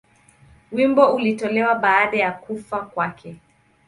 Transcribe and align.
Wimbo 0.71 1.13
ulitolewa 1.15 1.75
baada 1.75 2.17
ya 2.17 2.31
kufa 2.31 2.79
kwake. 2.81 3.35